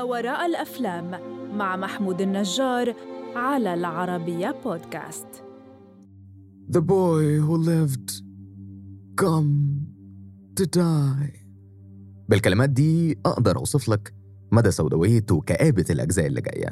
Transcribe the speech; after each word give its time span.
ما 0.00 0.04
وراء 0.04 0.46
الأفلام 0.46 1.10
مع 1.56 1.76
محمود 1.76 2.20
النجار 2.20 2.94
على 3.36 3.74
العربية 3.74 4.54
بودكاست. 4.64 5.26
The 6.76 6.80
boy 6.80 7.40
who 7.46 7.56
lived 7.56 8.10
come 9.20 9.52
to 10.60 10.64
die. 10.66 11.38
بالكلمات 12.28 12.70
دي 12.70 13.18
أقدر 13.26 13.56
أوصف 13.56 13.88
لك 13.88 14.14
مدى 14.52 14.70
سوداوية 14.70 15.24
وكآبة 15.30 15.84
الأجزاء 15.90 16.26
اللي 16.26 16.40
جاية. 16.40 16.70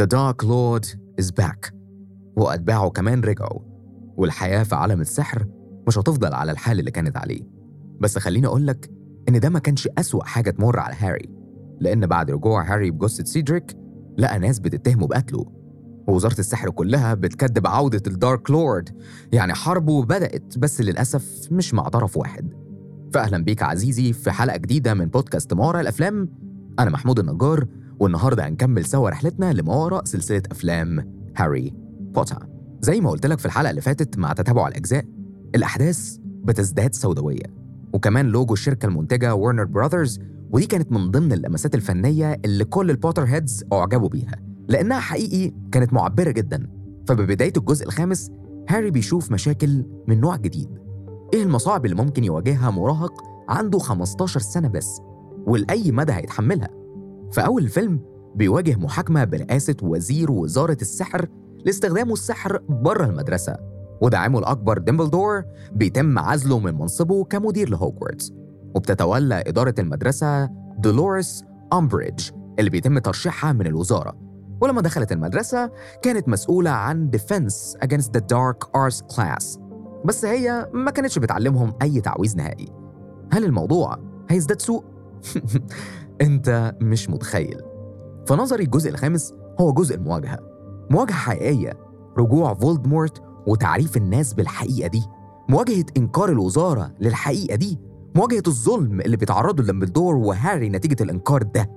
The 0.00 0.06
Dark 0.06 0.44
Lord 0.46 0.86
is 1.20 1.30
back 1.44 1.72
وأتباعه 2.36 2.90
كمان 2.90 3.20
رجعوا 3.20 3.60
والحياة 4.16 4.62
في 4.62 4.74
عالم 4.74 5.00
السحر 5.00 5.46
مش 5.86 5.98
هتفضل 5.98 6.34
على 6.34 6.52
الحال 6.52 6.78
اللي 6.78 6.90
كانت 6.90 7.16
عليه. 7.16 7.42
بس 8.00 8.18
خليني 8.18 8.46
أقول 8.46 8.66
لك 8.66 8.90
إن 9.28 9.40
ده 9.40 9.48
ما 9.48 9.58
كانش 9.58 9.88
أسوأ 9.98 10.24
حاجة 10.24 10.50
تمر 10.50 10.78
على 10.78 10.94
هاري. 10.98 11.41
لأن 11.82 12.06
بعد 12.06 12.30
رجوع 12.30 12.74
هاري 12.74 12.90
بجثة 12.90 13.24
سيدريك 13.24 13.76
لقى 14.18 14.38
ناس 14.38 14.58
بتتهمه 14.58 15.06
بقتله. 15.06 15.46
ووزارة 16.08 16.38
السحر 16.38 16.70
كلها 16.70 17.14
بتكذب 17.14 17.66
عودة 17.66 18.02
ال 18.06 18.15
Dark 18.15 18.50
Lord. 18.50 18.88
يعني 19.32 19.54
حربه 19.54 20.04
بدأت 20.04 20.58
بس 20.58 20.80
للأسف 20.80 21.48
مش 21.50 21.74
مع 21.74 21.88
طرف 21.88 22.16
واحد. 22.16 22.52
فأهلا 23.12 23.44
بيك 23.44 23.62
عزيزي 23.62 24.12
في 24.12 24.30
حلقة 24.30 24.56
جديدة 24.56 24.94
من 24.94 25.06
بودكاست 25.06 25.54
ما 25.54 25.66
وراء 25.66 25.80
الأفلام. 25.80 26.28
أنا 26.78 26.90
محمود 26.90 27.18
النجار 27.18 27.66
والنهاردة 28.00 28.48
هنكمل 28.48 28.84
سوا 28.84 29.10
رحلتنا 29.10 29.52
لما 29.52 29.74
وراء 29.74 30.04
سلسلة 30.04 30.42
أفلام 30.50 31.12
هاري 31.36 31.74
بوتر. 32.00 32.46
زي 32.80 33.00
ما 33.00 33.10
قلت 33.10 33.26
لك 33.26 33.38
في 33.38 33.46
الحلقة 33.46 33.70
اللي 33.70 33.80
فاتت 33.80 34.18
مع 34.18 34.32
تتابع 34.32 34.68
الأجزاء 34.68 35.04
الأحداث 35.54 36.16
بتزداد 36.44 36.94
سوداوية. 36.94 37.62
وكمان 37.92 38.26
لوجو 38.26 38.54
الشركة 38.54 38.86
المنتجة 38.86 39.34
ورنر 39.34 39.64
براذرز 39.64 40.20
ودي 40.52 40.66
كانت 40.66 40.92
من 40.92 41.10
ضمن 41.10 41.32
اللمسات 41.32 41.74
الفنية 41.74 42.40
اللي 42.44 42.64
كل 42.64 42.90
ال 42.90 43.24
Potterheads 43.24 43.64
أعجبوا 43.72 44.08
بيها 44.08 44.36
لأنها 44.68 45.00
حقيقي 45.00 45.52
كانت 45.72 45.92
معبرة 45.92 46.30
جدا. 46.30 46.68
فببداية 47.08 47.52
الجزء 47.56 47.86
الخامس 47.86 48.30
هاري 48.68 48.90
بيشوف 48.90 49.32
مشاكل 49.32 49.84
من 50.08 50.20
نوع 50.20 50.36
جديد. 50.36 50.68
إيه 51.34 51.42
المصاعب 51.42 51.84
اللي 51.84 51.96
ممكن 51.96 52.24
يواجهها 52.24 52.70
مراهق 52.70 53.12
عنده 53.48 53.78
15 53.78 54.40
سنة 54.40 54.68
بس 54.68 55.00
ولأي 55.46 55.92
مدى 55.92 56.12
هيتحملها؟ 56.12 56.68
في 57.30 57.40
أول 57.46 57.62
الفيلم 57.62 58.00
بيواجه 58.34 58.76
محاكمة 58.76 59.24
برئاسة 59.24 59.76
وزير 59.82 60.30
وزارة 60.30 60.76
السحر 60.82 61.28
لاستخدامه 61.64 62.12
السحر 62.12 62.58
بره 62.68 63.04
المدرسة 63.04 63.56
وداعمه 64.02 64.38
الأكبر 64.38 64.78
ديمبلدور 64.78 65.42
بيتم 65.72 66.18
عزله 66.18 66.58
من 66.58 66.74
منصبه 66.74 67.24
كمدير 67.24 67.68
لهوجورتس. 67.70 68.32
وبتتولى 68.74 69.44
إدارة 69.46 69.74
المدرسة 69.78 70.46
دولوريس 70.78 71.44
أمبريدج 71.72 72.30
اللي 72.58 72.70
بيتم 72.70 72.98
ترشيحها 72.98 73.52
من 73.52 73.66
الوزارة. 73.66 74.14
ولما 74.60 74.80
دخلت 74.80 75.12
المدرسة 75.12 75.70
كانت 76.02 76.28
مسؤولة 76.28 76.70
عن 76.70 77.10
Defense 77.16 77.78
Against 77.84 78.08
the 78.16 78.20
Dark 78.20 78.68
Arts 78.76 79.16
Class. 79.16 79.58
بس 80.04 80.24
هي 80.24 80.68
ما 80.72 80.90
كانتش 80.90 81.18
بتعلمهم 81.18 81.72
أي 81.82 82.00
تعويذ 82.00 82.36
نهائي. 82.36 82.68
هل 83.32 83.44
الموضوع 83.44 83.98
هيزداد 84.30 84.60
سوء؟ 84.60 84.84
أنت 86.20 86.74
مش 86.80 87.10
متخيل. 87.10 87.60
في 88.26 88.39
نظري 88.39 88.64
الجزء 88.64 88.90
الخامس 88.90 89.34
هو 89.60 89.72
جزء 89.72 89.94
المواجهة. 89.94 90.38
مواجهة 90.90 91.14
حقيقية 91.14 91.72
رجوع 92.18 92.54
فولدمورت 92.54 93.22
وتعريف 93.46 93.96
الناس 93.96 94.34
بالحقيقة 94.34 94.88
دي. 94.88 95.02
مواجهة 95.48 95.84
إنكار 95.96 96.28
الوزارة 96.28 96.94
للحقيقة 97.00 97.56
دي 97.56 97.78
مواجهة 98.14 98.42
الظلم 98.46 99.00
اللي 99.00 99.16
بيتعرضوا 99.16 99.64
له 99.64 99.75
دمبلدور 99.75 100.14
وهاري 100.16 100.68
نتيجة 100.68 101.02
الإنكار 101.02 101.42
ده 101.42 101.70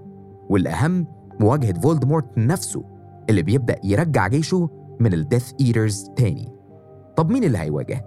والأهم 0.49 1.07
مواجهة 1.39 1.79
فولدمورت 1.79 2.37
نفسه 2.37 2.83
اللي 3.29 3.41
بيبدأ 3.41 3.75
يرجع 3.83 4.27
جيشه 4.27 4.69
من 4.99 5.13
ال 5.13 5.20
Death 5.20 5.51
Eaters 5.61 6.09
تاني 6.17 6.53
طب 7.17 7.29
مين 7.29 7.43
اللي 7.43 7.57
هيواجه؟ 7.57 8.05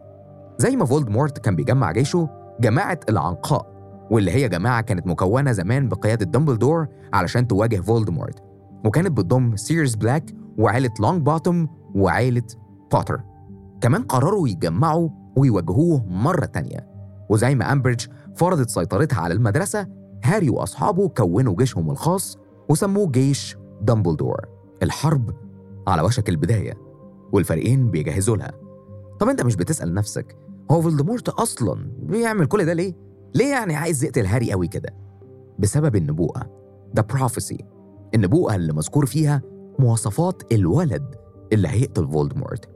زي 0.58 0.76
ما 0.76 0.84
فولدمورت 0.84 1.38
كان 1.38 1.56
بيجمع 1.56 1.92
جيشه 1.92 2.28
جماعة 2.60 3.00
العنقاء 3.08 3.78
واللي 4.10 4.30
هي 4.30 4.48
جماعة 4.48 4.80
كانت 4.80 5.06
مكونة 5.06 5.52
زمان 5.52 5.88
بقيادة 5.88 6.24
دمبلدور 6.24 6.86
علشان 7.12 7.48
تواجه 7.48 7.76
فولدمورت 7.80 8.42
وكانت 8.84 9.10
بتضم 9.10 9.56
سيريوس 9.56 9.94
بلاك 9.94 10.30
وعيلة 10.58 10.90
لونج 11.00 11.22
بوتوم 11.22 11.68
وعيلة 11.94 12.42
بوتر 12.92 13.20
كمان 13.80 14.02
قرروا 14.02 14.48
يتجمعوا 14.48 15.08
ويواجهوه 15.36 16.04
مرة 16.08 16.44
تانية 16.44 16.88
وزي 17.28 17.54
ما 17.54 17.72
أمبريدج 17.72 18.06
فرضت 18.38 18.70
سيطرتها 18.70 19.20
على 19.20 19.34
المدرسة 19.34 19.86
هاري 20.24 20.50
وأصحابه 20.50 21.08
كونوا 21.08 21.54
جيشهم 21.56 21.90
الخاص 21.90 22.38
وسموه 22.68 23.10
جيش 23.10 23.56
دامبلدور 23.82 24.40
الحرب 24.82 25.30
على 25.86 26.02
وشك 26.02 26.28
البداية 26.28 26.74
والفريقين 27.32 27.90
بيجهزوا 27.90 28.36
لها 28.36 28.52
طب 29.20 29.28
أنت 29.28 29.42
مش 29.42 29.56
بتسأل 29.56 29.94
نفسك 29.94 30.36
هو 30.70 30.82
فولدمورت 30.82 31.28
أصلا 31.28 31.90
بيعمل 32.02 32.46
كل 32.46 32.64
ده 32.64 32.72
ليه؟ 32.72 32.94
ليه 33.34 33.50
يعني 33.50 33.76
عايز 33.76 34.04
يقتل 34.04 34.26
هاري 34.26 34.52
قوي 34.52 34.68
كده؟ 34.68 34.94
بسبب 35.58 35.96
النبوءة 35.96 36.42
The 36.94 37.02
Prophecy 37.02 37.58
النبوءة 38.14 38.54
اللي 38.54 38.72
مذكور 38.72 39.06
فيها 39.06 39.42
مواصفات 39.78 40.42
الولد 40.52 41.14
اللي 41.52 41.68
هيقتل 41.68 42.08
فولدمورت 42.08 42.68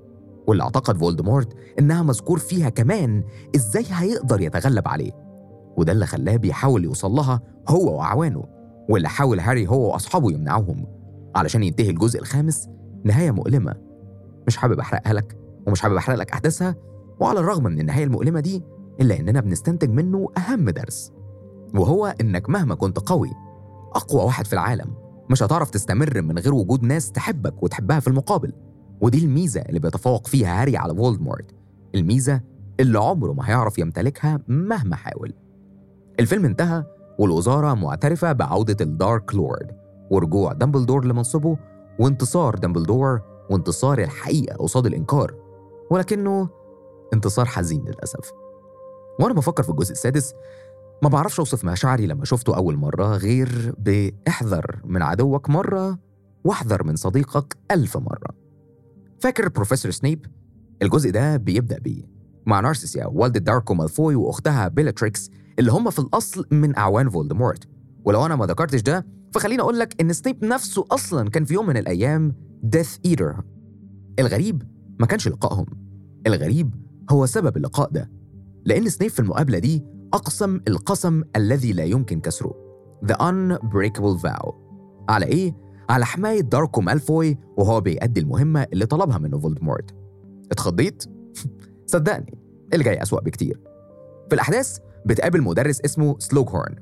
واللي 0.46 0.62
أعتقد 0.62 0.98
فولدمورت 0.98 1.56
إنها 1.78 2.02
مذكور 2.02 2.38
فيها 2.38 2.68
كمان 2.68 3.24
إزاي 3.56 3.84
هيقدر 3.88 4.40
يتغلب 4.40 4.88
عليه 4.88 5.12
وده 5.77 5.93
اللي 5.93 6.06
خلاه 6.06 6.37
بيحاول 6.37 6.84
يوصل 6.84 7.10
لها 7.10 7.41
هو 7.69 7.99
وأعوانه 7.99 8.44
واللي 8.88 9.09
حاول 9.09 9.41
هاري 9.41 9.66
هو 9.69 9.93
وأصحابه 9.93 10.31
يمنعوهم. 10.33 10.87
علشان 11.37 11.62
ينتهي 11.62 11.91
الجزء 11.91 12.21
الخامس 12.21 12.69
نهاية 13.05 13.31
مؤلمة. 13.31 13.75
مش 14.47 14.56
حابب 14.56 14.78
أحرقها 14.78 15.12
لك 15.12 15.37
ومش 15.66 15.81
حابب 15.81 15.94
أحرق 15.97 16.16
لك 16.16 16.33
أحداثها 16.33 16.77
وعلى 17.21 17.41
الرغم 17.41 17.65
من 17.65 17.81
النهاية 17.81 18.05
المؤلمة 18.05 18.41
دي 18.41 18.62
إلا 19.00 19.21
إننا 19.21 19.41
بنستنتج 19.41 19.91
منه 19.91 20.28
أهم 20.38 20.71
درس 20.71 21.12
وهو 21.75 22.15
إنك 22.21 22.50
مهما 22.50 22.75
كنت 22.75 22.99
قوي 22.99 23.31
أقوى 23.94 24.25
واحد 24.25 24.47
في 24.47 24.53
العالم 24.53 24.94
مش 25.31 25.43
هتعرف 25.43 25.71
تستمر 25.71 26.22
من 26.22 26.39
غير 26.39 26.54
وجود 26.54 26.83
ناس 26.83 27.12
تحبك 27.12 27.62
وتحبها 27.62 28.00
في 28.00 28.09
المقابل. 28.09 28.53
ودي 29.00 29.25
الميزة 29.25 29.60
اللي 29.60 29.81
بيتفوق 29.81 30.27
فيها 30.27 30.62
هاري 30.62 30.77
على 30.77 30.94
فولدمورت 30.94 31.54
الميزة 31.94 32.41
اللي 32.81 32.99
عمره 32.99 33.33
ما 33.33 33.49
هيعرف 33.49 33.78
يمتلكها 33.78 34.41
مهما 34.49 34.97
حاول. 34.97 35.33
الفيلم 36.20 36.44
انتهى 36.44 36.84
والوزارة 37.18 37.74
معترفة 37.74 38.32
بعودة 38.32 38.76
ال 38.80 38.91
Dark 38.91 39.34
Lord 39.34 39.76
ورجوع 40.10 40.52
دامبلدور 40.52 41.04
لمنصبه 41.04 41.58
وانتصار 41.98 42.54
دامبلدور 42.54 43.20
وانتصار 43.50 43.98
الحقيقة 43.98 44.56
قصاد 44.56 44.86
الإنكار 44.86 45.34
ولكنه 45.90 46.48
انتصار 47.14 47.44
حزين 47.44 47.84
للأسف. 47.84 48.32
وأنا 49.20 49.34
بفكر 49.34 49.62
في 49.62 49.70
الجزء 49.70 49.92
السادس 49.92 50.34
ما 51.02 51.08
بعرفش 51.08 51.38
أوصف 51.38 51.64
مشاعري 51.64 52.06
لما 52.06 52.24
شفته 52.24 52.56
أول 52.56 52.76
مرة 52.76 53.16
غير 53.16 53.74
بإحذر 53.78 54.80
من 54.84 55.02
عدوك 55.02 55.50
مرة 55.50 55.98
وأحذر 56.44 56.82
من 56.84 56.96
صديقك 56.96 57.56
ألف 57.70 57.96
مرة. 57.96 58.30
فاكر 59.20 59.48
بروفيسور 59.48 59.92
سنيب؟ 59.92 60.26
الجزء 60.82 61.10
ده 61.10 61.36
بيبدأ 61.36 61.78
بيه. 61.78 62.02
مع 62.47 62.60
نارسيسا 62.60 63.06
والدة 63.06 63.41
دراكو 63.41 63.75
مالفوي 63.75 64.14
وأختها 64.14 64.69
بيلاتريكس 64.69 65.30
اللي 65.58 65.72
هم 65.72 65.91
في 65.91 65.98
الأصل 65.98 66.47
من 66.50 66.76
أعوان 66.76 67.10
فولدمورت. 67.10 67.69
ولو 68.04 68.26
أنا 68.26 68.36
ما 68.36 68.47
ذكرتش 68.47 68.82
ده 68.82 69.06
فخليني 69.32 69.62
أقول 69.62 69.78
لك 69.78 70.00
إن 70.00 70.12
سنيب 70.12 70.44
نفسه 70.44 70.84
أصلا 70.91 71.30
كان 71.30 71.44
في 71.44 71.54
يوم 71.54 71.66
من 71.66 71.76
الأيام 71.76 72.34
Death 72.62 72.97
Eater 73.04 73.36
الغريب 74.19 74.62
ما 75.00 75.06
كانش 75.06 75.28
لقائهم. 75.28 75.66
الغريب 76.26 76.75
هو 77.10 77.26
سبب 77.26 77.56
اللقاء 77.56 77.91
ده 77.91 78.10
لأن 78.65 78.89
سنيب 78.89 79.10
في 79.10 79.21
المقابلة 79.21 79.59
دي 79.59 79.84
أقسم 80.15 80.60
القسم 80.68 81.22
الذي 81.36 81.72
لا 81.72 81.84
يمكن 81.84 82.21
كسره 82.21 82.54
The 83.06 83.15
Unbreakable 83.15 84.18
Vow. 84.22 84.54
على 85.09 85.27
إيه؟ 85.27 85.56
على 85.91 86.06
حماية 86.06 86.41
دراكو 86.41 86.80
مالفوي 86.80 87.39
وهو 87.56 87.80
بيأدي 87.80 88.21
المهمة 88.21 88.66
اللي 88.72 88.86
طلبها 88.86 89.18
منه 89.18 89.39
فولدمورت. 89.39 89.94
اتخضيت؟ 90.53 91.04
صدقني 91.92 92.39
اللي 92.72 92.84
جاي 92.84 93.03
أسوأ 93.03 93.21
بكتير. 93.21 93.60
في 94.28 94.34
الأحداث 94.34 94.78
بتقابل 95.06 95.42
مدرس 95.42 95.80
اسمه 95.80 96.16
سلوغهورن 96.18 96.77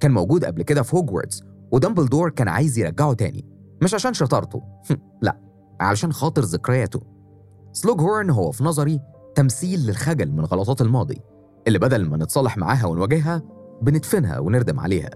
كان 0.00 0.10
موجود 0.10 0.44
قبل 0.44 0.62
كده 0.62 0.82
في 0.82 0.96
هوجورتس 0.96 1.42
ودامبلدور 1.72 2.30
كان 2.30 2.48
عايز 2.48 2.78
يرجعه 2.78 3.12
تاني. 3.12 3.44
مش 3.82 3.94
عشان 3.94 4.14
شطارته 4.14 4.62
لا 5.22 5.36
علشان 5.80 6.12
خاطر 6.12 6.42
ذكرياته. 6.42 7.02
سلوغهورن 7.72 8.30
هو 8.30 8.50
في 8.50 8.64
نظري 8.64 9.00
تمثيل 9.34 9.86
للخجل 9.86 10.32
من 10.32 10.44
غلطات 10.44 10.80
الماضي 10.80 11.20
اللي 11.66 11.78
بدل 11.78 12.08
ما 12.08 12.16
نتصالح 12.16 12.58
معاها 12.58 12.86
ونواجهها 12.86 13.42
بندفنها 13.82 14.38
ونردم 14.38 14.80
عليها. 14.80 15.10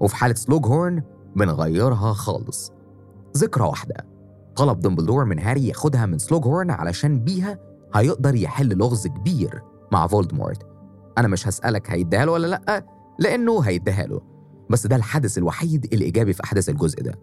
وفي 0.00 0.16
حالة 0.16 0.34
سلوغهورن 0.34 1.02
بنغيرها 1.36 2.12
خالص. 2.12 2.72
ذكرى 3.36 3.64
واحدة 3.64 3.94
طلب 4.56 4.80
دمبلدور 4.80 5.24
من 5.24 5.38
هاري 5.38 5.68
ياخدها 5.68 6.06
من 6.06 6.18
سلوغهورن 6.18 6.70
علشان 6.70 7.24
بيها 7.24 7.69
هيقدر 7.94 8.34
يحل 8.34 8.68
لغز 8.76 9.06
كبير 9.06 9.62
مع 9.92 10.06
فولدمورت. 10.06 10.66
أنا 11.18 11.28
مش 11.28 11.48
هسألك 11.48 11.90
هيديها 11.90 12.24
له 12.24 12.32
ولا 12.32 12.46
لأ 12.46 12.84
لأنه 13.18 13.60
هيديها 13.60 14.06
له. 14.06 14.20
بس 14.70 14.86
ده 14.86 14.96
الحدث 14.96 15.38
الوحيد 15.38 15.84
الإيجابي 15.84 16.32
في 16.32 16.44
أحداث 16.44 16.68
الجزء 16.68 17.02
ده. 17.02 17.14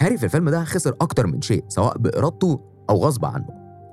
هاري 0.00 0.18
في 0.18 0.24
الفيلم 0.24 0.48
ده 0.50 0.64
خسر 0.64 0.96
أكتر 1.00 1.26
من 1.26 1.40
شيء 1.40 1.64
سواء 1.68 1.98
بإرادته 1.98 2.60
أو 2.90 2.96
غصب 2.96 3.24
عنه. 3.24 3.48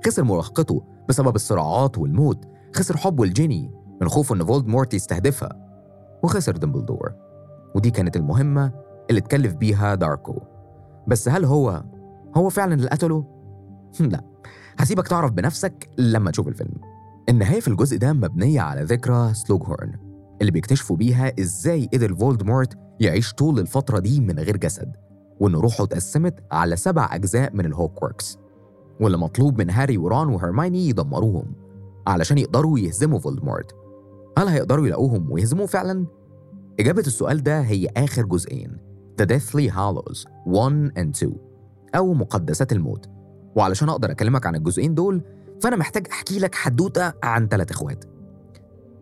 خسر 0.06 0.24
مراهقته 0.24 0.82
بسبب 1.08 1.34
الصراعات 1.36 1.98
والموت. 1.98 2.44
خسر 2.76 2.96
حبه 2.96 3.26
لجيني 3.26 3.70
من 4.00 4.08
خوفه 4.08 4.34
إن 4.34 4.44
فولدمورت 4.44 4.94
يستهدفها. 4.94 5.68
وخسر 6.22 6.56
دمبلدور 6.56 7.12
ودي 7.74 7.90
كانت 7.90 8.16
المهمة 8.16 8.72
اللي 9.10 9.18
اتكلف 9.20 9.54
بيها 9.54 9.94
دراكو. 9.94 10.40
بس 11.06 11.28
هل 11.28 11.44
هو 11.44 11.84
هو 12.36 12.48
فعلا 12.48 12.74
اللي 12.74 12.88
قتله؟ 12.88 13.24
لا. 14.00 14.24
هسيبك 14.78 15.08
تعرف 15.08 15.32
بنفسك 15.32 15.90
لما 15.98 16.30
تشوف 16.30 16.48
الفيلم. 16.48 16.74
النهاية 17.28 17.60
في 17.60 17.68
الجزء 17.68 17.98
ده 17.98 18.12
مبنية 18.12 18.60
على 18.60 18.82
ذكرى 18.82 19.34
سلوغهورن 19.34 19.92
اللي 20.40 20.52
بيكتشفوا 20.52 20.96
بيها 20.96 21.32
إزاي 21.40 21.88
قدر 21.94 22.14
فولدمورت 22.14 22.78
يعيش 23.00 23.32
طول 23.32 23.58
الفترة 23.58 23.98
دي 23.98 24.20
من 24.20 24.38
غير 24.38 24.56
جسد 24.56 24.92
وإن 25.40 25.54
روحه 25.54 25.84
اتقسمت 25.84 26.34
على 26.52 26.76
سبع 26.76 27.08
أجزاء 27.14 27.50
من 27.54 27.66
ال 27.66 27.75
Horcrux 27.75 28.38
واللي 29.00 29.18
مطلوب 29.18 29.58
من 29.58 29.70
هاري 29.70 29.98
وران 29.98 30.28
وهرمايني 30.28 30.88
يدمروهم 30.88 31.52
علشان 32.06 32.38
يقدروا 32.38 32.78
يهزموا 32.78 33.18
فولدمورت. 33.18 33.72
هل 34.38 34.48
هيقدروا 34.48 34.86
يلاقوهم 34.86 35.30
ويهزموه 35.30 35.66
فعلا؟ 35.66 36.06
إجابة 36.80 37.00
السؤال 37.00 37.42
ده 37.42 37.60
هي 37.60 37.88
آخر 37.96 38.22
جزئين 38.26 38.76
The 39.22 39.24
Deathly 39.24 39.70
Hallows 39.74 40.24
1 40.46 40.92
and 40.98 41.16
2 41.16 41.32
أو 41.94 42.14
مقدسات 42.14 42.72
الموت. 42.72 43.17
وعلشان 43.58 43.88
أقدر 43.88 44.10
أكلمك 44.10 44.46
عن 44.46 44.56
الجزئين 44.56 44.94
دول 44.94 45.22
فأنا 45.60 45.76
محتاج 45.76 46.06
أحكي 46.10 46.38
لك 46.38 46.54
حدوتة 46.54 47.12
عن 47.22 47.48
ثلاث 47.48 47.70
إخوات. 47.70 48.04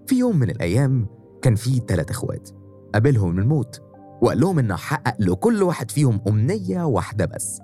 في 0.06 0.18
يوم 0.18 0.38
من 0.38 0.50
الأيام 0.50 1.06
كان 1.42 1.54
في 1.54 1.82
ثلاث 1.88 2.10
إخوات. 2.10 2.48
قابلهم 2.94 3.38
الموت 3.38 3.82
وقال 4.22 4.40
لهم 4.40 4.58
إنه 4.58 4.76
حقق 4.76 5.14
لكل 5.20 5.62
واحد 5.62 5.90
فيهم 5.90 6.20
أمنية 6.28 6.84
واحدة 6.84 7.26
بس. 7.26 7.60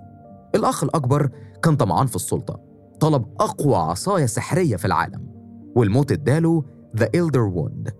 الأخ 0.55 0.85
الأكبر 0.85 1.31
كان 1.63 1.77
طمعان 1.77 2.07
في 2.07 2.17
السلطة 2.17 2.61
طلب 3.01 3.25
أقوى 3.41 3.77
عصاية 3.77 4.27
سحرية 4.27 4.77
في 4.77 4.85
العالم 4.85 5.27
والموت 5.77 6.13
اداله 6.13 6.65
The 6.97 7.05
Elder 7.05 7.55
Wand. 7.57 7.93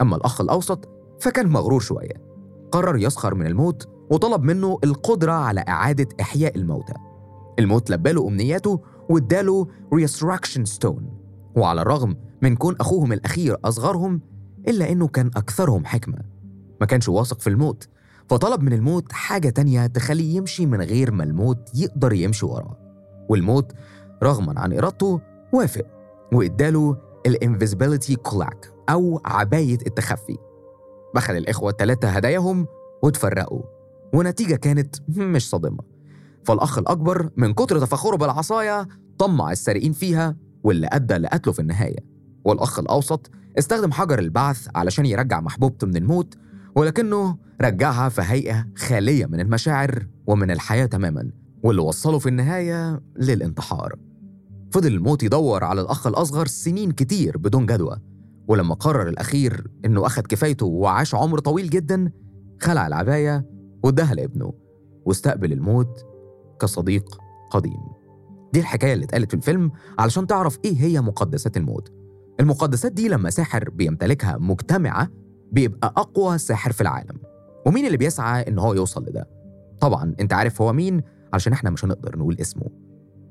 أما 0.00 0.16
الأخ 0.16 0.40
الأوسط 0.40 0.88
فكان 1.20 1.48
مغرور 1.48 1.80
شوية 1.80 2.14
قرر 2.72 2.96
يسخر 2.96 3.34
من 3.34 3.46
الموت 3.46 3.88
وطلب 4.10 4.42
منه 4.42 4.78
القدرة 4.84 5.32
على 5.32 5.64
إعادة 5.68 6.08
إحياء 6.20 6.56
الموتى. 6.56 6.94
الموت 7.58 7.90
لباله 7.90 8.28
أمنياته 8.28 8.80
واداله 9.10 9.66
Resurrection 9.94 10.64
Stone. 10.78 11.02
وعلى 11.56 11.82
الرغم 11.82 12.16
من 12.42 12.56
كون 12.56 12.76
أخوهم 12.80 13.12
الأخير 13.12 13.56
أصغرهم 13.64 14.20
إلا 14.68 14.92
إنه 14.92 15.08
كان 15.08 15.30
أكثرهم 15.36 15.84
حكمة. 15.84 16.18
ما 16.80 16.86
كانش 16.86 17.08
واثق 17.08 17.40
في 17.40 17.46
الموت 17.46 17.88
فطلب 18.28 18.62
من 18.62 18.72
الموت 18.72 19.12
حاجة 19.12 19.48
تانية 19.48 19.86
تخليه 19.86 20.36
يمشي 20.36 20.66
من 20.66 20.82
غير 20.82 21.10
ما 21.10 21.24
الموت 21.24 21.70
يقدر 21.74 22.12
يمشي 22.12 22.46
وراه. 22.46 22.76
والموت 23.28 23.72
رغما 24.22 24.60
عن 24.60 24.72
إرادته 24.72 25.20
وافق 25.52 25.86
وإداله 26.32 26.96
الانفيزبيليتي 27.26 28.16
كولاك 28.16 28.72
أو 28.88 29.20
عباية 29.24 29.78
التخفي. 29.86 30.36
أخذ 31.16 31.34
الإخوة 31.34 31.70
الثلاثة 31.70 32.08
هداياهم 32.08 32.66
وتفرقوا 33.02 33.62
ونتيجة 34.14 34.54
كانت 34.54 34.96
مش 35.08 35.50
صادمة. 35.50 35.95
فالأخ 36.46 36.78
الأكبر 36.78 37.30
من 37.36 37.54
كتر 37.54 37.78
تفخره 37.78 38.16
بالعصاية 38.16 38.88
طمع 39.18 39.52
السارقين 39.52 39.92
فيها 39.92 40.36
واللي 40.64 40.88
أدى 40.92 41.14
لقتله 41.14 41.52
في 41.52 41.60
النهاية. 41.60 41.98
والأخ 42.44 42.78
الأوسط 42.78 43.30
استخدم 43.58 43.92
حجر 43.92 44.18
البعث 44.18 44.68
علشان 44.74 45.06
يرجع 45.06 45.40
محبوبته 45.40 45.86
من 45.86 45.96
الموت 45.96 46.34
ولكنه 46.76 47.36
رجعها 47.60 48.08
في 48.08 48.22
هيئة 48.24 48.66
خالية 48.76 49.26
من 49.26 49.40
المشاعر 49.40 50.06
ومن 50.26 50.50
الحياة 50.50 50.86
تماما 50.86 51.30
واللي 51.62 51.82
وصله 51.82 52.18
في 52.18 52.28
النهاية 52.28 53.00
للانتحار. 53.18 53.94
فضل 54.70 54.92
الموت 54.94 55.22
يدور 55.22 55.64
على 55.64 55.80
الأخ 55.80 56.06
الأصغر 56.06 56.46
سنين 56.46 56.90
كتير 56.90 57.38
بدون 57.38 57.66
جدوى 57.66 57.96
ولما 58.48 58.74
قرر 58.74 59.08
الأخير 59.08 59.66
إنه 59.84 60.06
أخد 60.06 60.26
كفايته 60.26 60.66
وعاش 60.66 61.14
عمر 61.14 61.38
طويل 61.38 61.70
جدا 61.70 62.12
خلع 62.60 62.86
العباية 62.86 63.46
واداها 63.82 64.14
لابنه 64.14 64.52
واستقبل 65.04 65.52
الموت 65.52 66.15
كصديق 66.60 67.18
قديم. 67.50 67.80
دي 68.52 68.60
الحكاية 68.60 68.92
اللي 68.92 69.04
اتقالت 69.04 69.30
في 69.30 69.36
الفيلم 69.36 69.70
علشان 69.98 70.26
تعرف 70.26 70.58
إيه 70.64 70.80
هي 70.80 71.00
مقدسات 71.00 71.56
الموت. 71.56 71.92
المقدسات 72.40 72.92
دي 72.92 73.08
لما 73.08 73.30
ساحر 73.30 73.70
بيمتلكها 73.70 74.36
مجتمعة 74.40 75.08
بيبقى 75.52 75.94
أقوى 75.96 76.38
ساحر 76.38 76.72
في 76.72 76.80
العالم. 76.80 77.18
ومين 77.66 77.86
اللي 77.86 77.96
بيسعى 77.96 78.48
إن 78.48 78.58
هو 78.58 78.74
يوصل 78.74 79.02
لده؟ 79.02 79.28
طبعا 79.80 80.14
أنت 80.20 80.32
عارف 80.32 80.62
هو 80.62 80.72
مين 80.72 81.02
علشان 81.32 81.52
إحنا 81.52 81.70
مش 81.70 81.84
هنقدر 81.84 82.18
نقول 82.18 82.36
اسمه. 82.40 82.70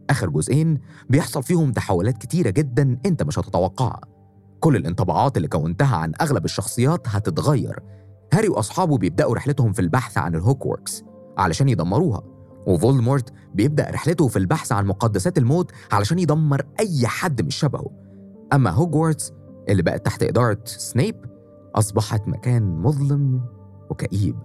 آخر 0.09 0.29
جزئين 0.29 0.79
بيحصل 1.09 1.43
فيهم 1.43 1.71
تحولات 1.71 2.17
كتيرة 2.17 2.49
جدا 2.49 2.97
أنت 3.05 3.23
مش 3.23 3.39
هتتوقعها. 3.39 4.01
كل 4.59 4.75
الانطباعات 4.75 5.37
اللي 5.37 5.47
كونتها 5.47 5.95
عن 5.95 6.11
أغلب 6.21 6.45
الشخصيات 6.45 7.07
هتتغير. 7.07 7.79
هاري 8.33 8.49
وأصحابه 8.49 8.97
بيبدأوا 8.97 9.35
رحلتهم 9.35 9.73
في 9.73 9.79
البحث 9.79 10.17
عن 10.17 10.35
ال 10.35 10.44
Horcrux 10.44 11.03
علشان 11.37 11.69
يدمروها. 11.69 12.34
وفولدمورت 12.65 13.33
بيبدأ 13.53 13.89
رحلته 13.89 14.27
في 14.27 14.39
البحث 14.39 14.71
عن 14.71 14.85
مقدسات 14.85 15.37
الموت 15.37 15.71
علشان 15.91 16.19
يدمر 16.19 16.61
أي 16.79 17.07
حد 17.07 17.41
مش 17.41 17.55
شبهه. 17.55 17.91
أما 18.53 18.69
هوجورتس 18.69 19.33
اللي 19.69 19.83
بقت 19.83 20.05
تحت 20.05 20.23
إدارة 20.23 20.57
سنيب 20.65 21.15
أصبحت 21.75 22.27
مكان 22.27 22.63
مظلم 22.63 23.41
وكئيب. 23.89 24.35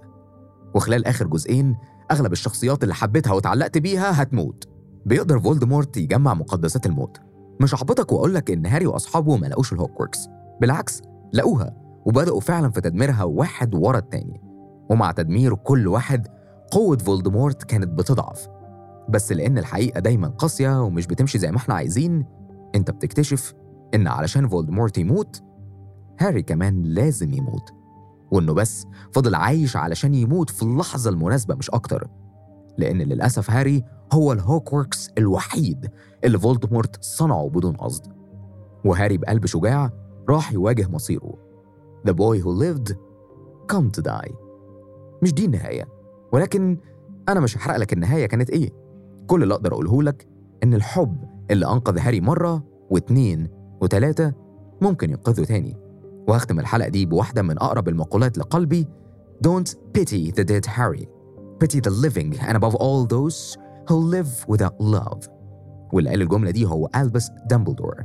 وخلال 0.75 1.07
آخر 1.07 1.27
جزئين 1.27 1.77
أغلب 2.11 2.33
الشخصيات 2.33 2.83
اللي 2.83 2.95
حبيتها 2.95 3.33
وتعلقت 3.33 3.79
بيها 3.79 4.23
هتموت. 4.23 4.69
بيقدر 5.07 5.41
فولدمورت 5.41 5.97
يجمع 5.97 6.35
مقدسات 6.35 6.87
الموت. 6.87 7.21
مش 7.61 7.75
هحبطك 7.75 8.13
وأقول 8.13 8.35
لك 8.35 8.51
إن 8.51 8.67
هاري 8.67 8.87
وأصحابه 8.87 9.37
ما 9.37 9.47
لقوش 9.47 9.73
ال 9.73 9.78
Horcrux 9.79 10.19
بالعكس 10.61 11.03
لقوها 11.33 11.77
وبدأوا 12.07 12.41
فعلا 12.41 12.71
في 12.71 12.81
تدميرها 12.81 13.25
واحد 13.25 13.75
ورا 13.75 13.99
التاني. 13.99 14.41
ومع 14.91 15.13
تدمير 15.13 15.55
كل 15.55 15.89
واحد 15.89 16.29
قوة 16.71 16.97
فولدمورت 16.97 17.65
كانت 17.65 17.89
بتضعف. 17.89 18.49
بس 19.09 19.33
لأن 19.33 19.59
الحقيقة 19.59 20.01
دايما 20.01 20.29
قاسية 20.29 20.83
ومش 20.83 21.07
بتمشي 21.07 21.39
زي 21.39 21.51
ما 21.51 21.57
إحنا 21.57 21.75
عايزين 21.75 22.27
أنت 22.75 22.91
بتكتشف 22.91 23.55
إن 23.95 24.07
علشان 24.07 24.49
فولدمورت 24.49 24.99
يموت 24.99 25.43
هاري 26.21 26.43
كمان 26.43 26.83
لازم 26.83 27.33
يموت. 27.35 27.73
وإنه 28.33 28.55
بس 28.55 28.87
فضل 29.13 29.35
عايش 29.35 29.77
علشان 29.77 30.15
يموت 30.15 30.51
في 30.51 30.63
اللحظة 30.63 31.11
المناسبة 31.11 31.55
مش 31.55 31.71
أكتر. 31.71 32.09
لأن 32.79 32.99
للأسف 32.99 33.51
هاري 33.51 33.85
هو 34.13 34.33
ال 34.33 34.42
Horcrux 34.42 35.09
الوحيد 35.19 35.91
اللي 36.25 36.39
فولدمورت 36.39 37.05
صنعه 37.05 37.49
بدون 37.49 37.77
قصد. 37.77 38.13
وهاري 38.85 39.17
بقلب 39.19 39.47
شجاع 39.47 39.91
راح 40.29 40.53
يواجه 40.53 40.89
مصيره. 40.89 41.35
The 42.09 42.13
boy 42.13 42.41
who 42.45 42.51
lived 42.63 42.95
come 43.73 43.91
to 43.99 44.03
die. 44.03 44.33
مش 45.23 45.35
دي 45.35 45.45
النهاية. 45.45 46.00
ولكن 46.33 46.79
أنا 47.29 47.41
مش 47.41 47.57
هحرق 47.57 47.77
لك 47.77 47.93
النهاية 47.93 48.27
كانت 48.27 48.51
إيه. 48.51 48.71
كل 49.27 49.43
اللي 49.43 49.55
أقدر 49.55 49.73
أقوله 49.73 50.03
لك 50.03 50.29
إن 50.63 50.75
الحب 50.75 51.17
اللي 51.51 51.67
أنقذ 51.67 51.99
هاري 51.99 52.21
مرة 52.21 52.65
واتنين 52.91 53.49
وتلاتة 53.81 54.33
ممكن 54.81 55.11
ينقذه 55.11 55.45
تاني. 55.45 55.77
وهختم 56.29 56.61
الحلقة 56.61 56.89
دي 56.89 57.07
بواحدة 57.07 57.43
من 57.43 57.59
أقرب 57.59 57.89
المقولات 57.89 58.39
لقلبي. 58.39 58.87
Don't 59.47 59.75
pity 59.99 60.31
the 60.31 60.45
dead 60.45 60.67
Harry. 60.67 61.07
Pity 61.65 61.81
the 61.81 61.91
living 61.91 62.39
and 62.49 62.57
above 62.57 62.75
all 62.75 63.07
those 63.07 63.57
who 63.89 63.97
live 63.97 64.45
without 64.49 64.75
love. 64.81 65.29
واللي 65.93 66.11
قال 66.11 66.23
الجملة 66.23 66.51
دي 66.51 66.67
هو 66.67 66.89
ألبس 66.97 67.31
دامبلدور 67.47 68.05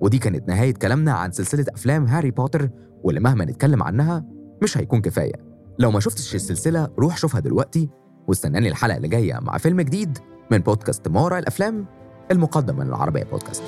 ودي 0.00 0.18
كانت 0.18 0.48
نهاية 0.48 0.74
كلامنا 0.74 1.12
عن 1.12 1.32
سلسلة 1.32 1.64
أفلام 1.74 2.04
هاري 2.06 2.30
بوتر 2.30 2.70
واللي 3.02 3.20
مهما 3.20 3.44
نتكلم 3.44 3.82
عنها 3.82 4.24
مش 4.62 4.78
هيكون 4.78 5.00
كفاية. 5.00 5.45
لو 5.78 5.90
ما 5.90 6.00
شفتش 6.00 6.34
السلسلة 6.34 6.88
روح 6.98 7.16
شوفها 7.16 7.40
دلوقتي 7.40 7.88
واستناني 8.28 8.68
الحلقة 8.68 8.96
اللي 8.96 9.08
جاية 9.08 9.38
مع 9.42 9.58
فيلم 9.58 9.80
جديد 9.80 10.18
من 10.50 10.58
بودكاست 10.58 11.08
ما 11.08 11.20
وراء 11.20 11.38
الأفلام 11.38 11.86
المقدم 12.30 12.76
من 12.76 12.86
العربية 12.86 13.24
بودكاست. 13.24 13.62